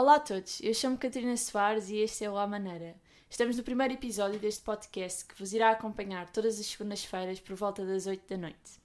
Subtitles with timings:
[0.00, 2.96] Olá a todos, eu chamo Catarina Soares e este é o A Maneira.
[3.28, 7.84] Estamos no primeiro episódio deste podcast que vos irá acompanhar todas as segundas-feiras por volta
[7.84, 8.80] das 8 da noite.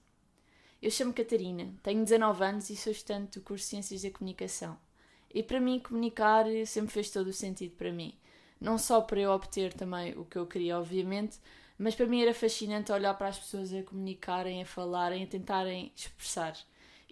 [0.82, 4.78] Eu chamo Catarina, tenho 19 anos e sou estudante do curso Ciências da Comunicação.
[5.32, 8.14] E para mim, comunicar sempre fez todo o sentido para mim.
[8.60, 11.38] Não só para eu obter também o que eu queria, obviamente,
[11.78, 15.90] mas para mim era fascinante olhar para as pessoas a comunicarem, a falarem, a tentarem
[15.96, 16.54] expressar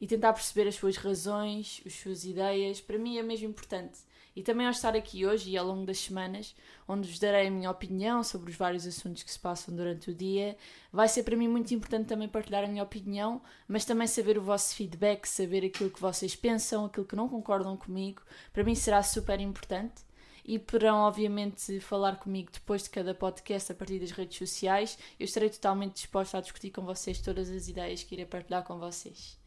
[0.01, 4.01] e tentar perceber as suas razões, as suas ideias, para mim é mesmo importante.
[4.37, 6.57] E também ao estar aqui hoje e ao longo das semanas,
[6.89, 10.15] onde vos darei a minha opinião sobre os vários assuntos que se passam durante o
[10.15, 10.57] dia,
[10.93, 14.43] vai ser para mim muito importante também partilhar a minha opinião, mas também saber o
[14.43, 18.23] vosso feedback, saber aquilo que vocês pensam, aquilo que não concordam comigo,
[18.53, 20.03] para mim será super importante.
[20.45, 24.99] E poderão, obviamente, falar comigo depois de cada podcast a partir das redes sociais.
[25.19, 28.79] Eu estarei totalmente disposta a discutir com vocês todas as ideias que irei partilhar com
[28.79, 29.44] vocês.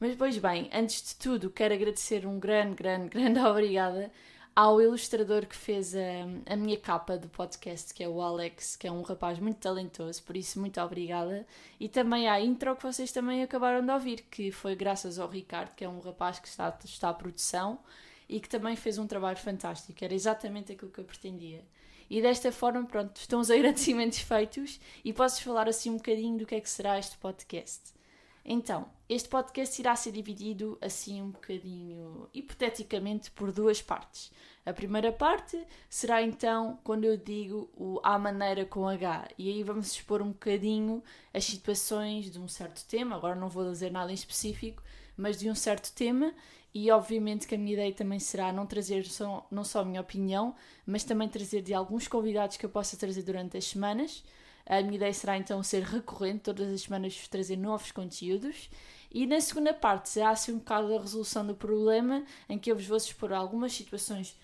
[0.00, 4.10] Mas, pois bem, antes de tudo, quero agradecer um grande, grande, grande obrigada
[4.56, 8.86] ao ilustrador que fez a, a minha capa do podcast, que é o Alex, que
[8.86, 11.46] é um rapaz muito talentoso, por isso, muito obrigada.
[11.78, 15.74] E também à intro que vocês também acabaram de ouvir, que foi graças ao Ricardo,
[15.74, 17.78] que é um rapaz que está, está à produção
[18.26, 20.02] e que também fez um trabalho fantástico.
[20.02, 21.62] Era exatamente aquilo que eu pretendia.
[22.08, 26.46] E desta forma, pronto, estão os agradecimentos feitos e posso falar assim um bocadinho do
[26.46, 27.99] que é que será este podcast.
[28.44, 34.32] Então, este podcast irá ser dividido assim um bocadinho hipoteticamente por duas partes.
[34.64, 39.62] A primeira parte será então quando eu digo o à maneira com H, e aí
[39.62, 41.02] vamos expor um bocadinho
[41.34, 43.16] as situações de um certo tema.
[43.16, 44.82] Agora não vou dizer nada em específico,
[45.16, 46.32] mas de um certo tema,
[46.72, 50.00] e obviamente que a minha ideia também será não trazer só, não só a minha
[50.00, 50.54] opinião,
[50.86, 54.22] mas também trazer de alguns convidados que eu possa trazer durante as semanas.
[54.66, 58.70] A minha ideia será então ser recorrente, todas as semanas trazer novos conteúdos.
[59.10, 62.76] E na segunda parte será assim um bocado a resolução do problema, em que eu
[62.76, 64.36] vos vou expor algumas situações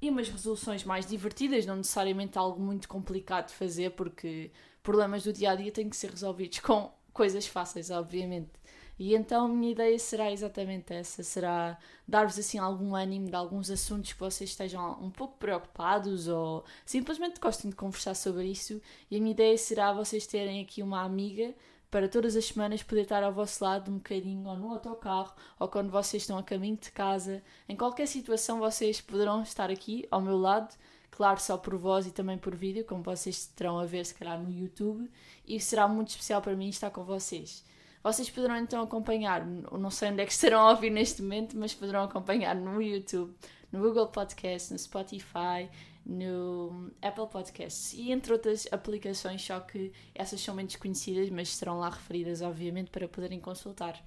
[0.00, 4.50] e umas resoluções mais divertidas, não necessariamente algo muito complicado de fazer, porque
[4.82, 8.50] problemas do dia a dia têm que ser resolvidos com coisas fáceis, obviamente.
[8.98, 13.70] E então a minha ideia será exatamente essa: será dar-vos assim algum ânimo de alguns
[13.70, 18.80] assuntos que vocês estejam um pouco preocupados ou simplesmente gostem de conversar sobre isso.
[19.10, 21.54] E a minha ideia será vocês terem aqui uma amiga
[21.94, 25.68] para todas as semanas poder estar ao vosso lado um bocadinho, ou no autocarro, ou
[25.68, 27.40] quando vocês estão a caminho de casa.
[27.68, 30.74] Em qualquer situação, vocês poderão estar aqui ao meu lado,
[31.08, 34.40] claro, só por voz e também por vídeo, como vocês terão a ver, se calhar,
[34.42, 35.08] no YouTube.
[35.46, 37.64] E será muito especial para mim estar com vocês.
[38.04, 41.72] Vocês poderão então acompanhar, não sei onde é que estarão a ouvir neste momento, mas
[41.72, 43.34] poderão acompanhar no YouTube,
[43.72, 45.70] no Google Podcast, no Spotify,
[46.04, 51.78] no Apple Podcasts e entre outras aplicações, só que essas são menos conhecidas, mas estarão
[51.78, 53.98] lá referidas, obviamente, para poderem consultar.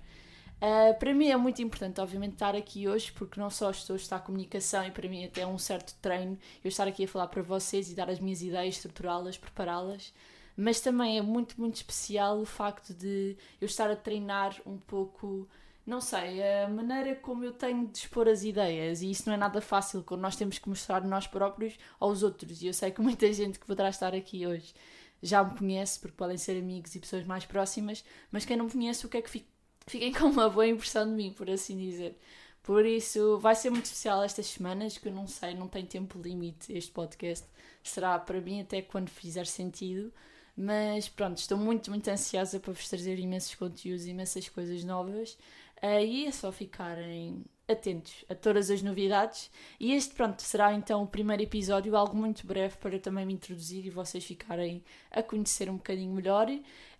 [0.57, 3.97] Uh, para mim é muito importante, obviamente, estar aqui hoje, porque não só estou a
[3.97, 7.29] estar comunicação e para mim até é um certo treino eu estar aqui a falar
[7.29, 10.13] para vocês e dar as minhas ideias, estruturá-las, prepará-las
[10.57, 15.47] mas também é muito, muito especial o facto de eu estar a treinar um pouco,
[15.85, 19.38] não sei, a maneira como eu tenho de expor as ideias, e isso não é
[19.38, 23.01] nada fácil quando nós temos que mostrar nós próprios aos outros, e eu sei que
[23.01, 24.73] muita gente que poderá estar aqui hoje
[25.22, 28.72] já me conhece, porque podem ser amigos e pessoas mais próximas, mas quem não me
[28.72, 29.45] conhece, o que é que?
[29.88, 32.18] Fiquem com uma boa impressão de mim, por assim dizer.
[32.62, 36.19] Por isso, vai ser muito especial estas semanas, que eu não sei, não tem tempo
[36.19, 37.47] limite este podcast.
[37.81, 40.12] Será para mim até quando fizer sentido.
[40.57, 45.38] Mas pronto, estou muito, muito ansiosa para vos trazer imensos conteúdos, imensas coisas novas.
[45.84, 49.51] Uh, e é só ficarem atentos a todas as novidades.
[49.79, 53.85] E este, pronto, será então o primeiro episódio, algo muito breve para também me introduzir
[53.85, 56.47] e vocês ficarem a conhecer um bocadinho melhor.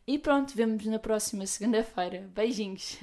[0.06, 2.30] E pronto, vemos na próxima segunda-feira.
[2.36, 3.00] Beijinhos!